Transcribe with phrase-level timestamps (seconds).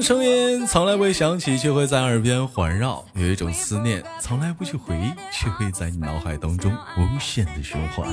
[0.00, 8.08] 种声音从来不会响起，却会在耳边环绕；有一种思念从来不去回忆，却会在你脑海当中无限的循环。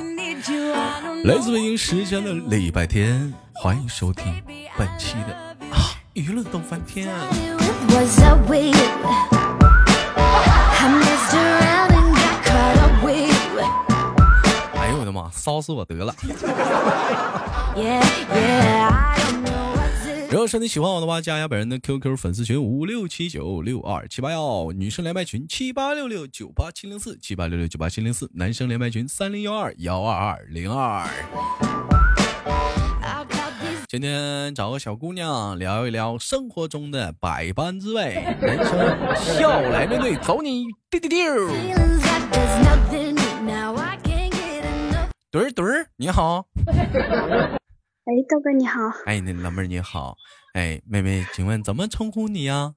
[1.24, 4.44] 来自北京时间的礼拜天，欢迎收听
[4.78, 5.34] 本期的
[5.72, 7.08] 啊娱乐逗翻天。
[14.76, 16.14] 哎呦我的妈，骚死我得了！
[20.30, 31.08] 如果说你喜欢我的话，加一下本人的 QQ 粉丝群五六七九六二七八幺，女生连麦群七八六六九八七零四七八六六九八七零四，男生连麦群三零幺二幺二二零二。
[33.88, 41.48] 今天找个小姑娘聊一聊生活中的百般滋味，人生笑来面对，走你丢丢丢。
[45.32, 46.46] 墩儿墩儿，你好。
[48.08, 48.80] 哎，豆哥你好。
[49.06, 50.16] 哎，那老妹儿你好。
[50.54, 52.76] 哎，妹妹，请问怎么称呼你呀？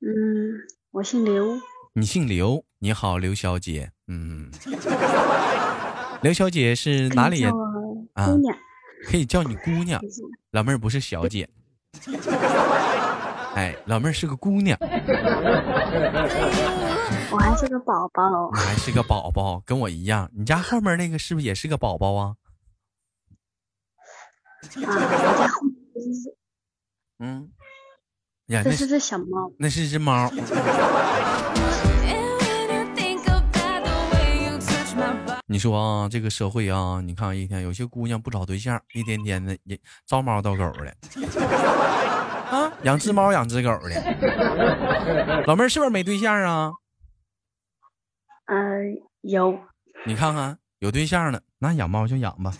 [0.00, 0.56] 嗯，
[0.92, 1.60] 我姓刘。
[1.92, 2.64] 你姓刘？
[2.78, 3.92] 你好，刘小姐。
[4.08, 4.50] 嗯，
[6.22, 7.52] 刘小姐是哪里人？
[7.52, 8.56] 姑娘。
[9.04, 10.00] 可以叫你姑 娘。
[10.52, 11.46] 老妹儿不是小姐。
[13.54, 14.78] 哎，老妹儿是个姑娘。
[17.30, 18.50] 我还是个宝宝。
[18.54, 20.30] 你还是个宝宝，跟我一样。
[20.34, 22.36] 你家后面那个是不是也是个宝宝啊？
[27.18, 27.50] 嗯，
[28.46, 30.30] 呀，这是只小猫，那是只猫。
[35.46, 40.96] 你说啊，这个社会啊，你看一天有些姑娘不找对象，一天天的也招猫逗狗的，
[42.50, 45.44] 啊，养只猫养只狗的。
[45.46, 46.72] 老妹儿是不是没对象啊？
[48.46, 49.58] 嗯，有。
[50.06, 52.52] 你看看，有对象了，那养猫就养吧。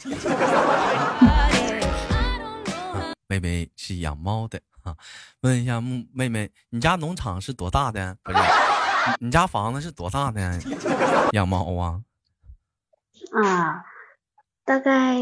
[3.33, 4.95] 妹妹是养猫的啊，
[5.41, 8.15] 问一下木妹妹，你家农场是多大的？
[8.23, 8.39] 不是，
[9.21, 10.61] 你家房子是多大的？
[11.33, 12.03] 养猫啊？
[13.33, 13.85] 啊，
[14.67, 15.17] 大概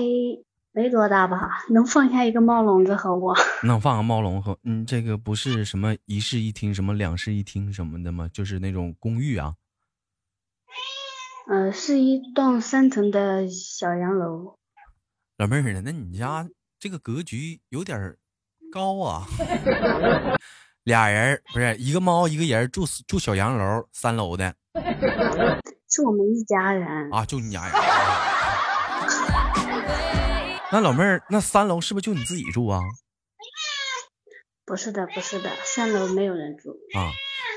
[0.73, 3.37] 没多大吧，能放下一个猫笼子和我。
[3.63, 8.29] 能放个猫笼和嗯，这个不是什么一室一厅，什么两室一厅什么的吗？
[8.33, 9.55] 就是那种公寓啊。
[11.47, 14.57] 呃，是一栋三层的小洋楼。
[15.37, 15.83] 老妹儿呢？
[15.85, 16.49] 那你家？
[16.81, 18.17] 这个格局有点
[18.73, 19.27] 高啊，
[20.85, 24.55] 俩人不是一个猫一个人住住小洋楼三楼的，
[25.91, 27.75] 是我们一家人啊，就你家人。
[30.73, 32.81] 那老妹儿，那三楼是不是就你自己住啊？
[34.65, 37.13] 不是的，不是的，三楼没有人住啊。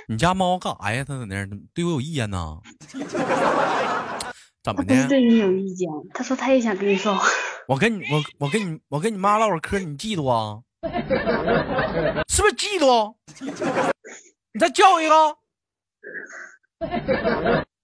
[0.09, 1.05] 你家猫干啥呀？
[1.07, 2.59] 它在那儿对我有意见呢？
[4.63, 5.07] 怎么的？
[5.07, 5.87] 对你有意见？
[6.13, 7.25] 他说他也想跟你说话。
[7.67, 10.59] 我跟你我我跟你我跟你妈唠会嗑，你嫉妒啊？
[12.27, 13.15] 是不是嫉妒？
[14.51, 15.37] 你再叫一个，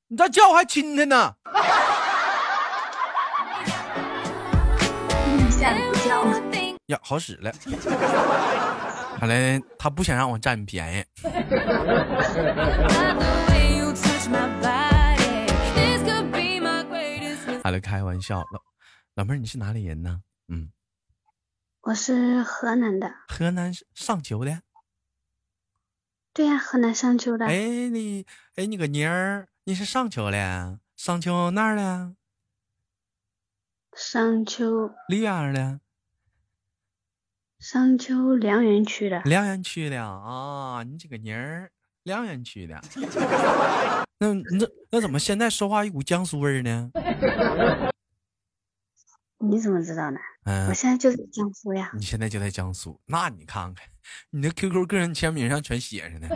[0.10, 1.36] 你再叫我还亲他呢。
[6.88, 7.52] 呀，好使了，
[9.20, 11.06] 看来他不想让我占你便宜。
[17.64, 18.69] 好了，开玩笑了。
[19.20, 20.22] 老妹儿，你是哪里人呢？
[20.48, 20.72] 嗯，
[21.82, 23.14] 我是河南的。
[23.28, 24.62] 河南上丘的。
[26.34, 27.46] 对呀，河南商丘的。
[27.46, 28.26] 哎，你
[28.56, 30.80] 哎，你个妮儿，你是上丘的？
[30.96, 32.16] 商丘哪儿的？
[33.94, 34.90] 商丘。
[35.10, 35.82] 里边的。
[37.60, 39.20] 商丘梁园区的。
[39.24, 41.70] 梁园区的啊，你这个妮儿，
[42.04, 42.82] 梁园区的。
[44.20, 46.90] 那那那怎么现在说话一股江苏味儿呢？
[49.42, 50.20] 你怎么知道呢？
[50.44, 51.90] 嗯，我现在就在江苏呀。
[51.94, 53.88] 你现在就在江苏，那你看看，
[54.32, 56.28] 你的 QQ 个人签名上全写着呢。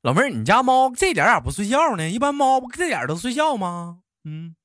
[0.00, 2.08] 老妹儿，你家猫这点咋不睡觉呢？
[2.08, 3.98] 一般猫不这点都睡觉吗？
[4.24, 4.56] 嗯，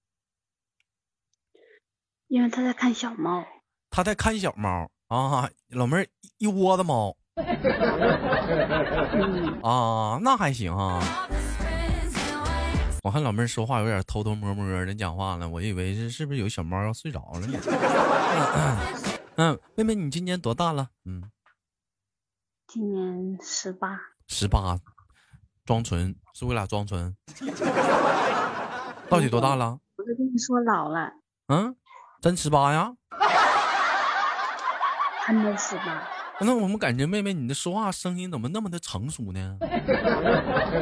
[2.30, 3.46] 因为它在看小猫。
[3.90, 4.90] 它在看小猫。
[5.08, 6.08] 啊，老妹儿
[6.42, 7.16] 一窝子猫
[9.62, 11.00] 啊，那还行啊。
[13.04, 17.60] 我看老妹儿说话有点偷偷摸摸的讲话了，我以为是是不是有小猫要睡着了呢？
[19.38, 20.88] 嗯，妹妹，你今年多大了？
[21.06, 21.22] 嗯，
[22.68, 24.00] 今年十八。
[24.28, 24.80] 十八，
[25.64, 27.16] 装纯是为俩装纯。
[29.08, 29.78] 到底多大了？
[29.96, 31.12] 我就跟你说老了。
[31.50, 31.76] 嗯，
[32.20, 32.94] 真十八呀？
[35.24, 36.02] 还没十八，
[36.44, 39.58] 那我们感觉妹妹你的说话声音怎么那么的成熟呢？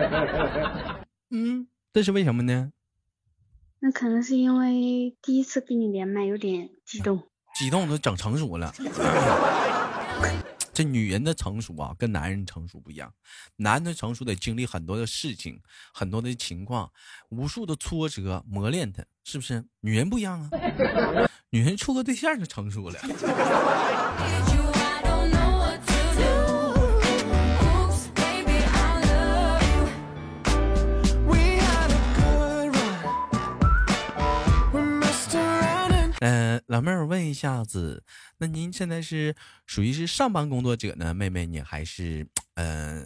[1.32, 2.72] 嗯，这是为什么呢？
[3.82, 7.24] 那可能是因为第一次跟你连麦有点激动，
[7.56, 8.74] 激动都整成熟了。
[10.74, 13.14] 这女人的成熟啊，跟男人成熟不一样。
[13.58, 15.62] 男的成熟得经历很多的事情，
[15.94, 16.90] 很多的情况，
[17.30, 19.66] 无数的挫折磨练他，是不是？
[19.82, 20.50] 女人不一样啊，
[21.52, 23.00] 女人处个对象就成熟了。
[36.20, 38.04] 嗯，老妹儿，问一下子，
[38.40, 39.34] 那您现在是
[39.66, 41.14] 属于是上班工作者呢？
[41.14, 43.06] 妹妹，你还是呃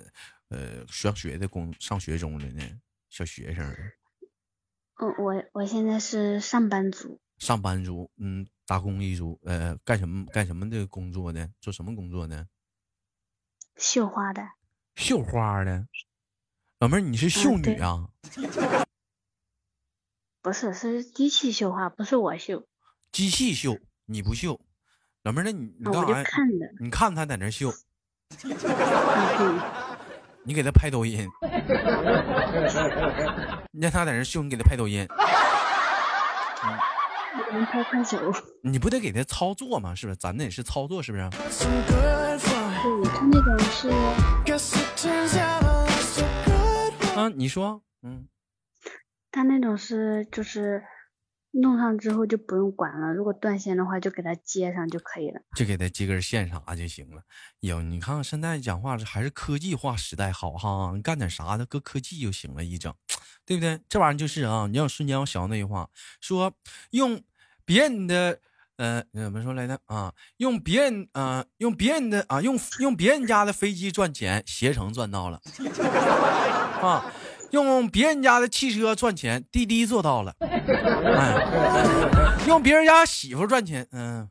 [0.49, 2.81] 呃上学的工上学中的呢？
[3.09, 3.63] 小学生？
[4.95, 7.19] 嗯，我我现在是上班族。
[7.37, 11.47] 上班族，嗯，打工一族，呃，干什么干什么的工作呢？
[11.61, 12.47] 做什么工作呢？
[13.75, 14.41] 绣花的。
[14.95, 15.87] 绣花的，
[16.79, 18.09] 老妹儿，你是绣女啊？
[20.41, 22.67] 不是，是机器绣花，不是我绣。
[23.13, 23.77] 机器秀，
[24.07, 24.59] 你不秀，
[25.21, 26.21] 老妹儿，那你你干啥？
[26.21, 26.25] 呀，
[26.79, 27.75] 你看他在那绣，啊
[30.43, 31.29] 你给他拍抖音，
[33.71, 35.07] 你让他在那秀，你给他拍抖音，
[37.51, 38.33] 能拍快手，
[38.63, 39.93] 你不得给他操作吗？
[39.93, 40.17] 是不是？
[40.17, 41.29] 咱那也是操作，是不是？
[41.29, 43.91] 对，他那种是，
[47.15, 48.27] 啊，你说，嗯，
[49.31, 50.83] 他那种是就是。
[51.55, 57.21] 弄上之后就不用管了，如果断线的话就给它接上就可以了，就给它接根线啥就行了。
[57.59, 62.91] 哟，你看看现在讲话还是科技化时代好哈，你干点啥的搁科技就行了，一整，
[63.45, 63.79] 对不对？
[63.87, 65.87] 这玩意儿就是啊，你要瞬间要想到那句话，
[66.19, 66.51] 说
[66.89, 67.21] 用
[67.63, 68.39] 别人的，
[68.77, 70.11] 呃，怎么说来着啊？
[70.37, 75.39] 用别人啊，用别人的啊，用用别人家的飞机赚钱，携程赚到了
[76.81, 77.05] 啊。
[77.53, 80.33] 用别人家的汽车赚钱，滴滴做到了。
[80.41, 81.35] 哎，
[82.47, 84.27] 用别人家媳妇赚钱，嗯。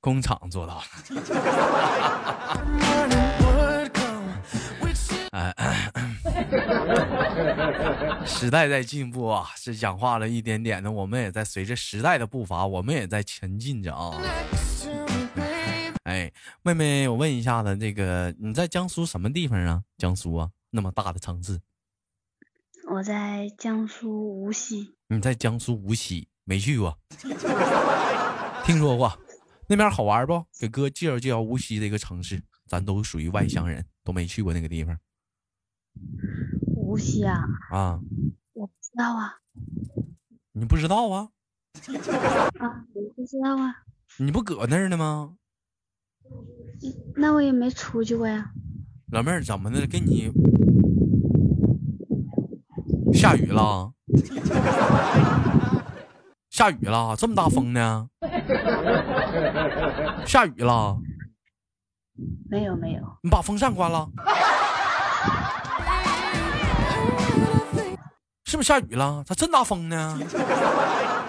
[0.00, 0.82] 工厂做到了。
[5.30, 5.54] 哎，
[8.26, 14.10] 时代在进步啊，是讲话了一点点的，我们也在随着时代的步伐，我们也在前进着啊。
[16.04, 16.32] 哎，
[16.62, 19.84] 妹妹，我问一下子，这个你在江苏什么地方啊？
[19.96, 21.60] 江苏啊，那么大的城市。
[22.88, 24.96] 我在江苏无锡。
[25.06, 26.98] 你在江苏无锡没去过？
[28.66, 29.16] 听说过，
[29.68, 30.44] 那边好玩不？
[30.58, 34.98] 给哥介绍介绍无锡这个城市，咱都属于外乡人，都没去过那个地方。
[36.66, 37.44] 无锡啊？
[37.70, 38.00] 啊？
[38.54, 39.38] 我不知道啊。
[40.50, 41.28] 你不知道啊？
[42.58, 43.84] 啊，我不知道啊。
[44.18, 45.36] 你不搁那儿呢吗？
[47.14, 48.50] 那我也没出去过呀，
[49.12, 49.86] 老妹儿怎么的？
[49.86, 50.30] 给你
[53.12, 53.92] 下雨了？
[56.50, 57.14] 下雨了？
[57.16, 58.08] 这么大风呢？
[60.26, 60.98] 下雨了？
[62.50, 63.02] 没有没有。
[63.22, 64.06] 你把风扇关了？
[68.44, 69.22] 是不是下雨了？
[69.26, 70.18] 咋这么大风呢？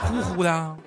[0.02, 0.78] 呼呼的。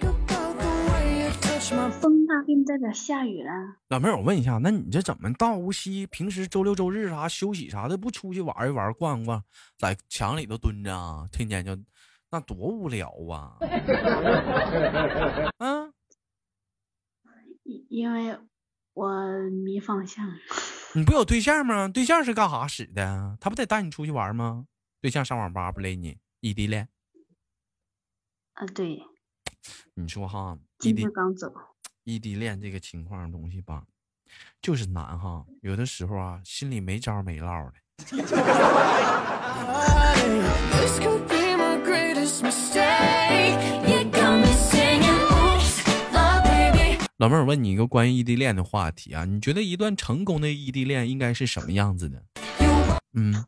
[1.74, 3.50] 风大并不代表下雨了。
[3.88, 6.06] 老妹儿，我问一下，那你这怎么到无锡？
[6.06, 9.42] 平时周六周日啥休息啥的，不出去玩一玩、逛逛，
[9.78, 11.26] 在墙里头蹲着啊？
[11.32, 11.76] 天天就
[12.30, 13.56] 那多无聊啊！
[15.58, 15.90] 啊？
[17.88, 18.38] 因为
[18.94, 19.10] 我
[19.64, 20.24] 迷方向。
[20.94, 21.88] 你不有对象吗？
[21.88, 23.36] 对象是干啥使的？
[23.40, 24.66] 他不得带你出去玩吗？
[25.00, 26.18] 对象上网吧不勒你？
[26.40, 26.88] 异地恋？
[28.52, 29.02] 啊，对。
[29.94, 31.52] 你说哈，异地刚走，
[32.04, 33.84] 异地恋这个情况东西吧，
[34.60, 35.44] 就是难哈。
[35.62, 37.74] 有的时候啊，心里没招没落的。
[47.18, 52.22] 老妹儿，我问你一个关于异地恋的话题啊，你觉得一段成功的异地恋应该是什么样子的？
[53.14, 53.44] 嗯。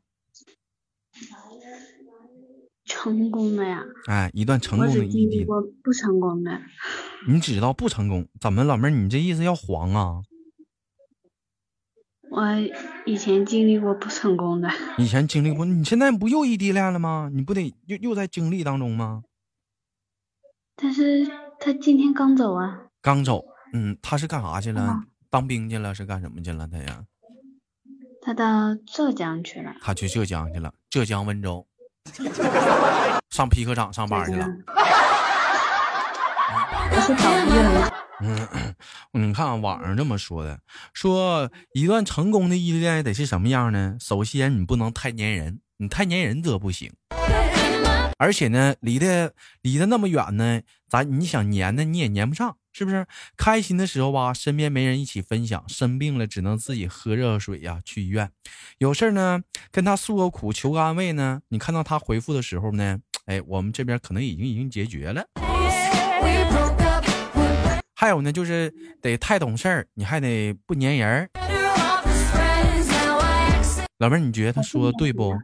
[2.88, 3.84] 成功的呀！
[4.06, 5.44] 哎，一段成功的异地。
[5.46, 6.60] 我不成功的。
[7.28, 8.26] 你知道不成功？
[8.40, 10.22] 怎么，老妹儿，你这意思要黄啊？
[12.30, 12.42] 我
[13.06, 14.68] 以前经历过不成功的。
[14.98, 17.30] 以前经历过，你现在不又异地恋了吗？
[17.32, 19.22] 你不得又又在经历当中吗？
[20.74, 21.26] 但是
[21.60, 22.88] 他今天刚走啊。
[23.00, 25.04] 刚走，嗯，他是干啥去了？
[25.30, 25.94] 当兵去了？
[25.94, 26.66] 是干什么去了？
[26.66, 27.04] 他呀？
[28.20, 29.76] 他到浙江去了。
[29.80, 31.67] 他去浙江去了，浙江温州。
[33.30, 34.46] 上皮革厂上班去了。
[38.20, 38.48] 嗯，
[39.12, 40.58] 你看网上这么说的，
[40.92, 43.96] 说一段成功的异地恋得是什么样呢？
[44.00, 46.92] 首先，你不能太粘人，你太粘人则不行。
[48.18, 53.04] 而且呢，离得离得那么远呢，咱你想粘呢，你也粘不上，是不是？
[53.36, 58.30] 开心的时候吧，身边没人一起分享；生病了，只能自己喝热水呀，去医院。
[58.78, 59.42] 有事呢，
[59.72, 61.40] 跟他诉个苦，求个安慰呢。
[61.48, 65.26] 你看到他回复的时候呢，哎，我们这边可能已经已经解决了。
[67.96, 71.28] 还有呢，就是得太懂事儿，你还得不粘人。
[73.98, 75.36] 老妹儿，你觉得他说的对不？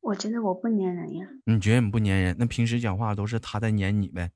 [0.00, 1.26] 我觉得我不粘人呀。
[1.44, 2.34] 你觉得你不粘人？
[2.38, 4.30] 那平时讲话都是他在粘你呗？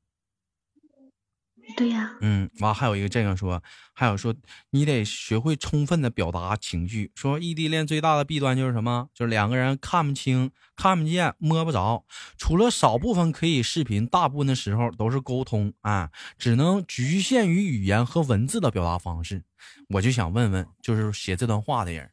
[1.76, 2.16] 对呀。
[2.20, 3.62] 嗯，完还有一个这样说，
[3.92, 4.34] 还有说
[4.70, 7.10] 你得学会充分的表达情绪。
[7.14, 9.08] 说异地恋最大的弊端就是什么？
[9.14, 12.04] 就是两个人看不清、看不见、摸不着。
[12.36, 19.44] 除了少部分可以视频，大部分的时候都是沟通啊，只能局限于语言和文字的表达方式。
[19.88, 22.10] 我就想问问，就是写这段话的人。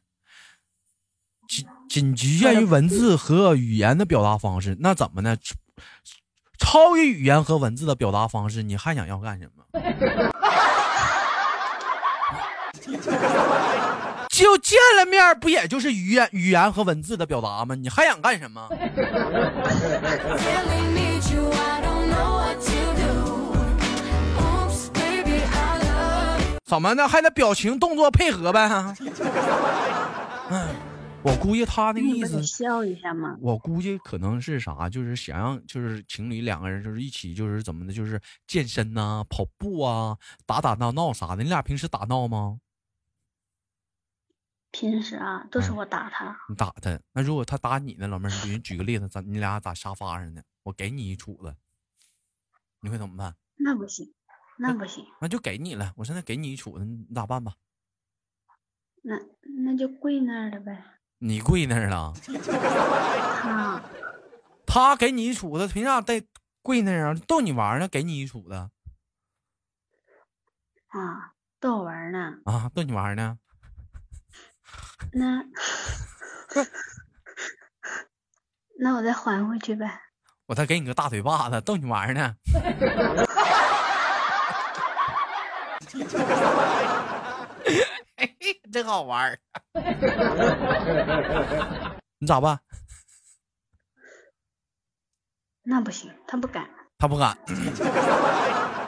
[1.48, 5.36] 仅仅局限于文字和语言的表达方式，那怎么呢？
[6.60, 9.64] 超越语言和文字的表达方式，你还想要干什么？
[14.28, 17.74] 就见了面，不也就是语言、语言和文字的表达吗？
[17.74, 18.68] 你还想干什么？
[26.64, 27.08] 怎么的？
[27.08, 28.70] 还得表情动作配合呗？
[30.50, 30.68] 嗯。
[31.22, 33.36] 我估计他那个意思，笑一下吗？
[33.42, 41.42] 我估计可能是啥，就是想让就是情侣两个人就是一起就是怎么的，就是健身呐、跑步啊、打打闹闹啥的。
[41.42, 42.60] 你俩平时打闹吗？
[44.70, 46.34] 平时啊，都是我打他。
[46.48, 46.98] 你打他？
[47.12, 48.46] 那如果他打你呢，老妹儿？
[48.46, 51.54] 你举个例子，咱你俩打沙发上呢，我给你一杵子，
[52.80, 53.36] 你会怎么办？
[53.56, 54.14] 那不行，
[54.58, 55.04] 那不行。
[55.20, 55.92] 那就给你了。
[55.96, 57.56] 我现在给你一杵子，你咋办吧？
[59.02, 59.18] 那
[59.64, 60.82] 那就跪那儿了呗。
[61.22, 62.14] 你跪那儿了？
[64.66, 66.26] 他给你一杵子，凭啥得
[66.62, 67.14] 跪那儿啊？
[67.26, 68.54] 逗你玩呢，给你一杵子。
[70.88, 72.32] 啊，逗我玩呢？
[72.46, 73.38] 啊，逗你玩呢？
[75.12, 75.44] 那
[78.80, 80.00] 那我再还回去呗。
[80.46, 82.34] 我再给你个大嘴巴子，逗你玩呢。
[88.72, 89.38] 真好玩
[92.18, 92.60] 你咋办？
[95.62, 96.68] 那不行，他不敢。
[96.98, 97.36] 他不敢。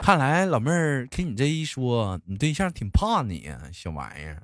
[0.01, 4.43] 看来老妹儿听你这一说，你对象挺怕你呀，小玩意儿。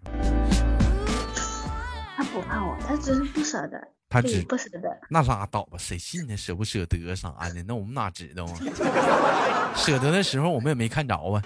[2.16, 3.80] 他不怕我，他只是不舍得。
[4.10, 4.90] 他只不舍得。
[5.10, 6.36] 那拉倒吧，谁信呢？
[6.36, 7.62] 舍不舍得啥的？
[7.68, 8.58] 那我们哪知道啊？
[9.78, 11.40] 舍得的时候我们也没看着啊。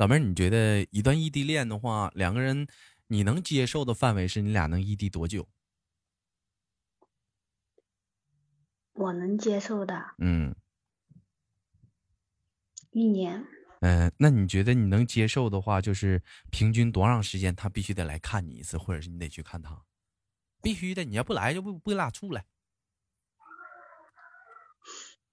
[0.00, 2.66] 老妹儿，你觉得一段异地恋的话，两个人
[3.08, 5.46] 你能接受的范围是你俩能异地多久？
[8.94, 10.14] 我能接受的。
[10.16, 10.56] 嗯。
[12.92, 13.44] 一年。
[13.80, 19.84] 嗯，那你觉得你能接受的话，就是平均多长时间他必须得来看你一次，或者是你得去看他？
[20.62, 22.42] 必须的，你要不来就不不俩处了。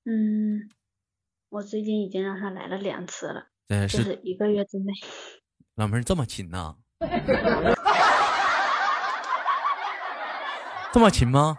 [0.03, 0.69] 嗯，
[1.47, 3.47] 我最近已经让他来了两次了。
[3.67, 4.93] 这是一个月之内，
[5.75, 6.75] 老妹儿这么勤呐？
[10.93, 11.57] 这么勤吗？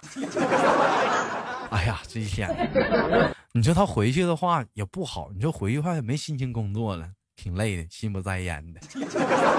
[1.71, 2.49] 哎呀，这一天，
[3.53, 8.81] 你说他回去的话也不好，你说回去的话也没心情工作了，挺累的，心不在焉的，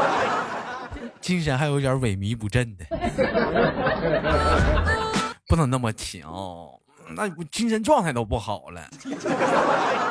[1.22, 2.84] 精神还有点萎靡不振的，
[5.46, 6.79] 不能那么勤哦。
[7.16, 8.90] 那精神状态都不好了，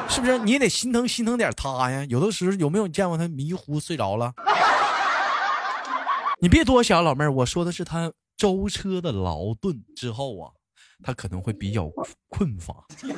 [0.09, 0.39] 是不是？
[0.39, 2.05] 你也得心疼心疼点他呀。
[2.09, 4.33] 有的时候有没有见过他迷糊睡着了？
[6.41, 10.53] 你别多想，老妹儿，我说的是他舟车的劳顿之后啊，
[11.03, 11.91] 他可能会比较
[12.29, 12.85] 困乏。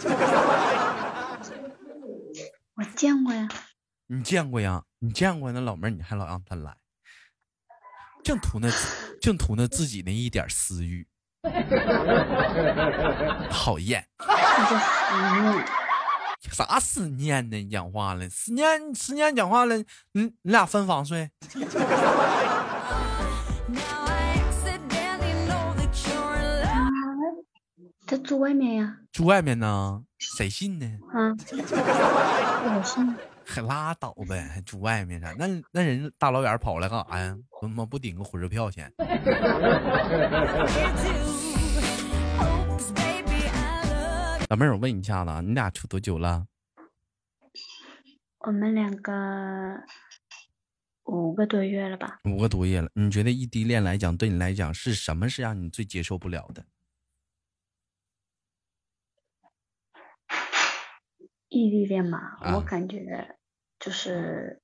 [2.76, 3.49] 我见过呀。
[4.06, 4.82] 你见过呀？
[4.99, 6.76] 你见过那老妹儿，你还老让他来，
[8.25, 8.68] 净图那
[9.20, 11.06] 净图那自己那一点私欲。
[13.50, 14.04] 讨厌，
[16.52, 17.56] 啥思念呢？
[17.56, 19.78] 你讲话了，思念思念讲话了，
[20.12, 21.30] 你你俩分房睡？
[28.06, 28.97] 他住外面呀？
[29.12, 30.02] 住外面呢？
[30.18, 30.87] 谁信呢？
[31.12, 31.32] 啊，
[32.76, 33.16] 我信。
[33.50, 35.33] 还拉倒呗，还住外面啥？
[35.37, 37.37] 那那人大老远跑来干啥呀？
[37.61, 38.92] 他妈不顶个火车票钱？
[44.49, 46.47] 老妹儿，我问一下子，你俩处多久了？
[48.38, 49.12] 我们两个
[51.04, 52.21] 五个多月了吧？
[52.25, 52.88] 五个多月了。
[52.95, 56.64] 你觉得异地恋来讲，对你来讲是什么是让你最接受不了的？
[61.49, 63.37] 异地恋嘛，我感觉
[63.80, 64.62] 就是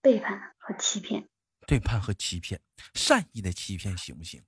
[0.00, 1.28] 背叛和欺骗。
[1.66, 2.60] 背叛和欺骗，
[2.94, 4.42] 善意的欺骗行不行？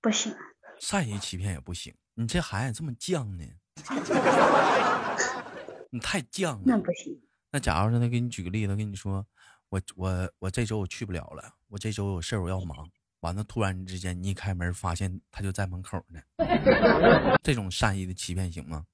[0.00, 0.34] 不行。
[0.80, 1.94] 善意欺骗也不行。
[2.14, 3.44] 你这孩子这么犟呢？
[5.90, 6.62] 你太犟了。
[6.66, 7.20] 那不行。
[7.50, 9.26] 那假如说他给你举个例子，跟你说，
[9.68, 12.90] 我我我这周我去不了了，我这周有事我要忙。
[13.20, 16.20] 完了，突然之间你一开门发现他就在门口呢。
[17.42, 18.86] 这种善意的欺骗行吗？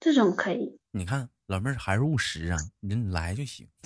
[0.00, 0.80] 这种可以。
[0.94, 3.66] 你看老妹儿还是务实啊，你来就行。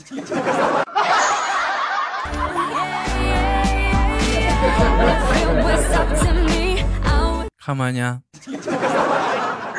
[7.57, 8.01] 看吧你，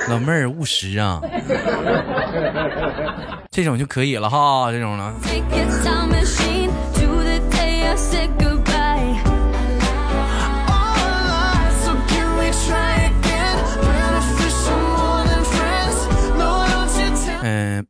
[0.08, 1.20] 老妹儿务实啊，
[3.52, 5.14] 这种就可以了哈，这种的。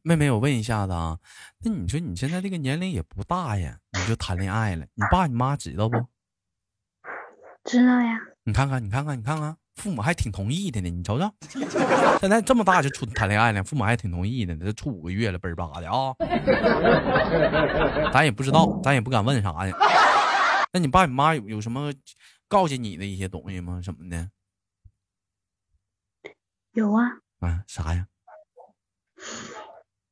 [0.01, 1.19] 妹妹，我问一下子啊，
[1.59, 5.97] 那你说你现在这个年龄也不大呀，你就谈恋爱了，你爸你妈知道不？
[7.63, 8.19] 知道呀。
[8.43, 9.57] 你看看，你看看，你看看。
[9.75, 11.31] 父母还挺同意的呢，你瞅瞅，
[12.19, 16.15] 现在这么大就处谈恋爱了，父母还挺同意的呢，这处五个月了，倍儿巴的啊！
[18.11, 19.77] 咱也不知道，咱也不敢问啥呀。
[20.73, 21.93] 那你爸你妈有有什么
[22.47, 23.79] 告诫你的一些东西吗？
[23.83, 24.31] 什么的？
[26.71, 27.03] 有啊。
[27.41, 28.07] 啊，啥呀？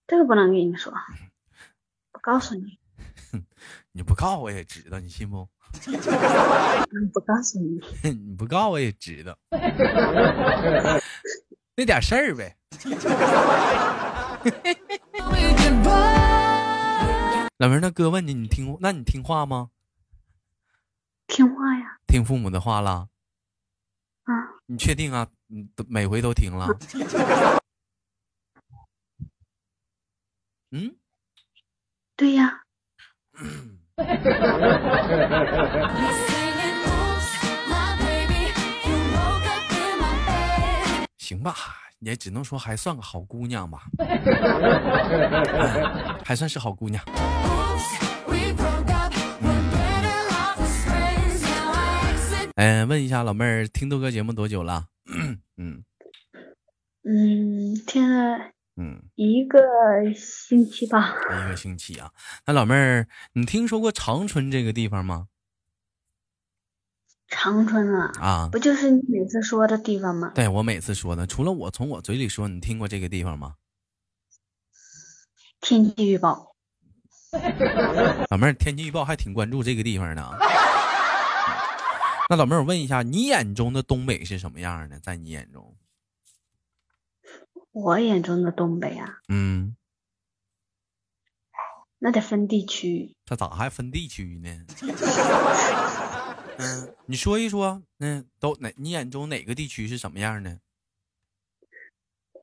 [0.07, 0.93] 这个不能跟你说，
[2.11, 2.79] 不告诉你。
[3.91, 5.47] 你不告我也知道，你信不？
[7.13, 9.37] 不告诉你， 你不告我也知道，
[11.75, 12.55] 那点事儿呗。
[17.57, 19.71] 老妹儿，那哥问你，你听，那你听话吗？
[21.27, 21.97] 听话呀。
[22.07, 23.09] 听父母的话了。
[24.23, 24.33] 啊。
[24.67, 25.27] 你确定啊？
[25.47, 26.67] 你每回都听了。
[30.71, 30.95] 嗯。
[32.15, 32.61] 对呀。
[41.17, 41.55] 行吧，
[41.99, 43.83] 也只能说还算个好姑娘吧，
[46.23, 47.03] 还算是好姑娘。
[52.57, 54.85] 嗯，问一下老妹儿，听豆哥节目多久了？
[55.57, 55.83] 嗯
[57.03, 58.51] 嗯，听了。
[58.77, 59.59] 嗯，一个
[60.13, 61.15] 星期吧。
[61.29, 62.11] 一个星期啊，
[62.45, 65.27] 那老妹儿，你听说过长春这个地方吗？
[67.27, 70.31] 长春啊，啊，不就是你每次说的地方吗？
[70.35, 73.55] 对，我每次说的，除了我从我嘴里说，你听过这个地方吗？
[75.61, 76.55] 天气预报。
[78.29, 80.21] 老妹儿，天气预报还挺关注这个地方的。
[82.29, 84.99] 那老妹儿，我问一下，你眼中的东北是什么样的？
[84.99, 85.75] 在你眼中？
[87.75, 89.75] 我眼中的东北啊，嗯，
[91.99, 93.13] 那得分地区。
[93.25, 94.49] 这咋还分地区呢？
[96.57, 98.71] 嗯，你说一说，嗯，都哪？
[98.77, 100.57] 你眼中哪个地区是什么样的？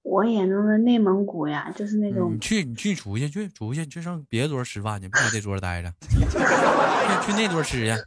[0.03, 2.35] 我眼中的内蒙古呀，就是那种。
[2.35, 5.91] 你去，你去出去，去出去，去上别桌吃饭去，别在这桌待着。
[6.11, 6.19] 去
[7.25, 7.93] 去那桌吃去。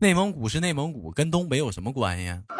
[0.00, 2.24] 内蒙古是内蒙古，跟东北有什么关系？
[2.24, 2.57] 那那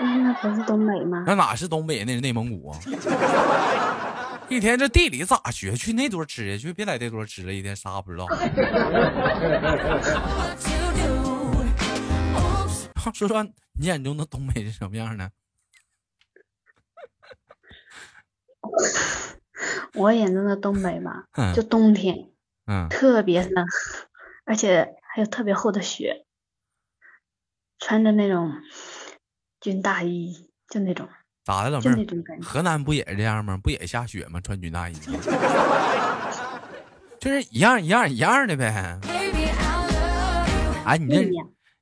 [0.00, 1.24] 那不是东北吗？
[1.26, 2.04] 那哪是东北？
[2.04, 2.78] 那是内蒙古啊！
[4.50, 5.74] 一天这地理咋学？
[5.74, 8.26] 去那桌吃去，别在这桌吃了，一天啥不知道。
[13.14, 13.42] 说说
[13.78, 15.30] 你眼中的东北是什么样的？
[19.94, 22.28] 我眼中的东北吧，就冬天，
[22.66, 23.66] 嗯，特别冷，
[24.44, 26.26] 而且还有特别厚的雪，
[27.78, 28.52] 穿着那种。
[29.64, 31.08] 军大衣就那种，
[31.42, 31.96] 咋的，老妹儿？
[32.42, 33.56] 河南不也是这样吗？
[33.56, 34.38] 不也下雪吗？
[34.42, 34.92] 穿军大衣，
[37.18, 39.00] 就是一样一样一样的呗。
[40.84, 41.30] 哎，你认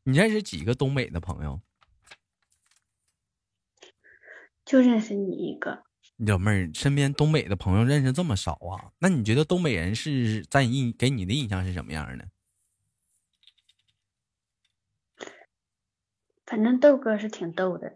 [0.04, 1.60] 你认识几个东北的朋友？
[4.64, 5.82] 就认识你一个。
[6.18, 8.92] 老妹儿身边东北的朋友认识这么少啊？
[9.00, 12.24] 那你觉得东北人是在印给你的印象是什么样的？
[16.52, 17.90] 反正豆哥是挺逗的，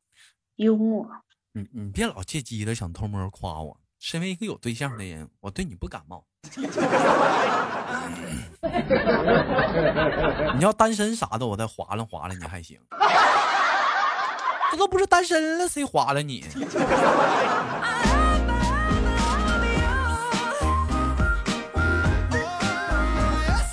[0.54, 1.06] 幽默。
[1.52, 6.24] 你你别老借机的想偷摸夸我，身为一个有对象的人，我对你不感冒。
[10.56, 12.80] 你要单身啥的，我再划拉划拉你还行。
[14.70, 16.42] 这都不是单身了，谁划拉你？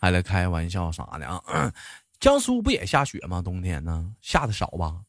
[0.01, 1.71] 还来开玩笑啥的啊？
[2.23, 3.41] 江苏不也下雪吗？
[3.41, 5.01] 冬天呢，下的少吧？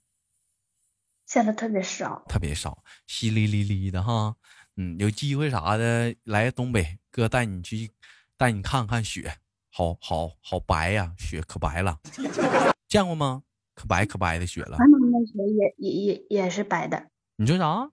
[1.27, 4.35] 下的特别少，特别少，淅沥沥沥的哈。
[4.75, 7.93] 嗯，有机会啥的来东北，哥带你去，
[8.37, 9.37] 带你看看雪，
[9.71, 12.01] 好好好白呀，雪可白了，
[12.91, 13.45] 见过吗？
[13.77, 14.77] 可白可白的雪了。
[14.77, 17.11] 河南的雪也也也也是白的。
[17.37, 17.93] 你说啥？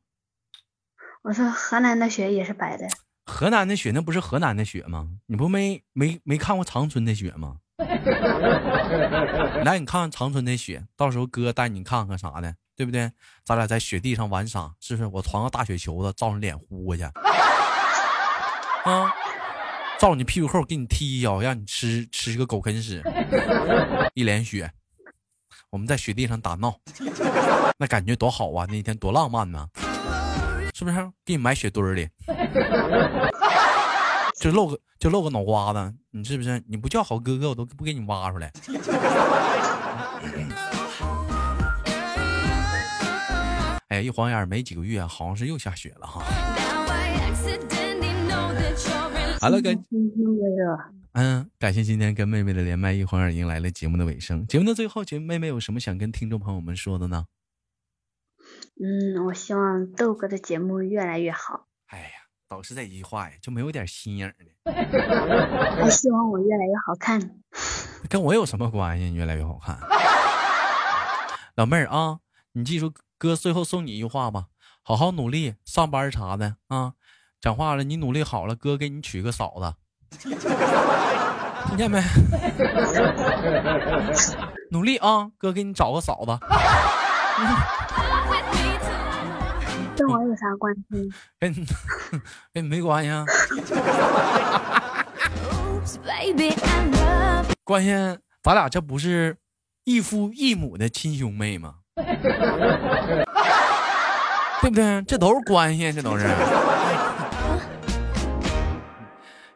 [1.21, 2.88] 我说河南的雪也是白的。
[3.27, 5.19] 河南的雪那不是河南的雪吗？
[5.27, 7.60] 你不没没没看过长春的雪吗？
[9.65, 13.12] 来，你看看长春的雪，到时候哥带你看看啥的，对不对？
[13.44, 15.10] 咱俩在雪地上玩耍，是不是？
[15.12, 17.12] 我传个大雪球子，照你脸呼过去，啊，
[20.00, 23.04] 照你屁股后给你踢一脚，让你吃吃个狗啃屎，
[24.13, 24.72] 一脸血，
[25.70, 26.76] 我们在雪地上打闹，
[27.78, 28.65] 那感觉多好啊！
[28.70, 29.67] 那天多浪漫呢。
[30.74, 32.10] 是不是给你埋雪堆里，
[34.41, 35.93] 就露个就露个脑瓜子？
[36.10, 36.63] 你是不是？
[36.67, 38.51] 你不叫好哥哥，我都不给你挖出来。
[43.89, 46.23] 哎，一晃眼没几个月，好像是又下雪了哈。
[49.39, 49.75] 好了，感
[51.13, 54.47] 嗯，感谢今天跟妹妹的连麦，一晃眼迎来了节目的尾声。
[54.47, 57.25] 节目的最后，节妹妹有什么想跟听众朋友们说的呢？
[58.82, 61.67] 嗯，我希望豆哥的节目越来越好。
[62.52, 64.46] 哎呀，都是这句话呀，就没有点心眼的。
[65.84, 67.18] 我希望我越来越好看。
[68.10, 69.06] 跟我有什么关系？
[69.06, 69.80] 你越来越好看。
[71.56, 72.20] 老妹儿啊，
[72.54, 74.48] 你记住哥最后送你一句话吧：
[74.84, 76.94] 好好努力，上班啥的啊。
[77.40, 79.74] 讲话了，你努力好了，哥给你娶个嫂子。
[80.20, 82.02] 听见没？
[84.72, 86.38] 努力啊，哥给你找个嫂子。
[87.38, 87.48] 跟
[90.12, 91.10] 我有啥关系？
[91.39, 91.54] 跟
[92.54, 93.26] 跟你没关系啊。
[97.63, 97.89] 关系，
[98.43, 99.38] 咱俩这不是
[99.84, 101.76] 异父异母的亲兄妹吗？
[104.62, 105.02] 对不对？
[105.08, 106.28] 这都是关系，这都是。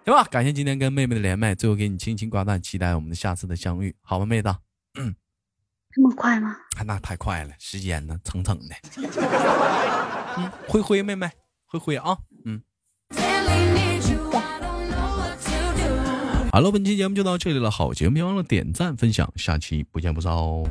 [0.05, 4.55] 行吧，感谢今天跟妹妹的连麦，最后给你轻轻挂断，期待我们的下次的相遇，好吗，妹子？
[4.99, 5.15] 嗯。
[5.91, 6.57] 这么快吗？
[6.85, 8.75] 那太快了，时间呢，蹭蹭的。
[10.67, 11.29] 灰灰妹妹，
[11.65, 12.61] 灰灰啊，嗯。
[16.51, 20.63] 好了，本期节目就到这里了，好节目别忘了点赞分享，下期不见不散哦。